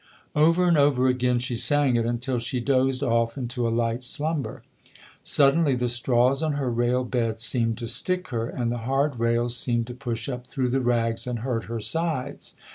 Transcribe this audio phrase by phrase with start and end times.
[0.35, 4.63] Over and over again she sang it until she dozed off into a light slumber.
[5.23, 9.55] Suddenly the straws on her rail bed seemed to stick her and the hard rails
[9.55, 12.55] seemed to push up through the rags and hurt her sides.